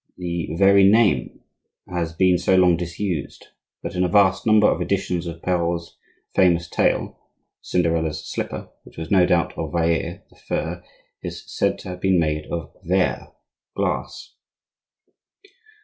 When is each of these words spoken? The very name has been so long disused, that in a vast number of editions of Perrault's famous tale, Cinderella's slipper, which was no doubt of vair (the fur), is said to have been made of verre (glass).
The 0.17 0.49
very 0.55 0.85
name 0.89 1.41
has 1.87 2.11
been 2.11 2.39
so 2.39 2.55
long 2.55 2.75
disused, 2.75 3.49
that 3.83 3.93
in 3.93 4.03
a 4.03 4.07
vast 4.09 4.47
number 4.47 4.65
of 4.65 4.81
editions 4.81 5.27
of 5.27 5.43
Perrault's 5.43 5.95
famous 6.33 6.67
tale, 6.67 7.19
Cinderella's 7.61 8.25
slipper, 8.25 8.69
which 8.81 8.97
was 8.97 9.11
no 9.11 9.27
doubt 9.27 9.55
of 9.59 9.73
vair 9.73 10.23
(the 10.31 10.37
fur), 10.37 10.83
is 11.21 11.43
said 11.45 11.77
to 11.77 11.89
have 11.89 12.01
been 12.01 12.17
made 12.19 12.47
of 12.47 12.71
verre 12.81 13.31
(glass). 13.75 14.33